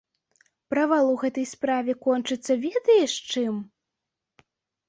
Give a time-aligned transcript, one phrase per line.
[0.73, 3.61] Правал у гэтай справе кончыцца ведаеш чым?